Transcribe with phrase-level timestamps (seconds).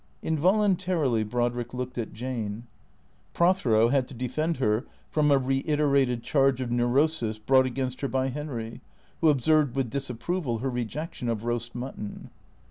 [0.23, 2.65] Involuntarily Brodrick looked at Jane.
[3.35, 8.29] Prothero had to defend her from a reiterated charge of neurosis brought against her by
[8.29, 8.81] Henry,
[9.19, 12.31] who observed with disapproval her rejection of roast mutton.